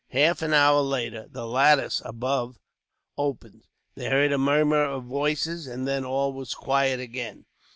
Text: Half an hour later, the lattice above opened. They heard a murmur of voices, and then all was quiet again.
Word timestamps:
Half 0.09 0.41
an 0.41 0.51
hour 0.51 0.81
later, 0.81 1.27
the 1.29 1.45
lattice 1.45 2.01
above 2.03 2.57
opened. 3.19 3.65
They 3.93 4.09
heard 4.09 4.31
a 4.31 4.39
murmur 4.39 4.83
of 4.83 5.03
voices, 5.03 5.67
and 5.67 5.87
then 5.87 6.03
all 6.03 6.33
was 6.33 6.55
quiet 6.55 6.99
again. 6.99 7.45